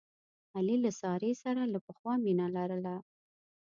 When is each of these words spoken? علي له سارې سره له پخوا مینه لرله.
علي 0.55 0.75
له 0.83 0.91
سارې 1.01 1.31
سره 1.43 1.61
له 1.73 1.79
پخوا 1.85 2.13
مینه 2.23 2.47
لرله. 2.55 2.95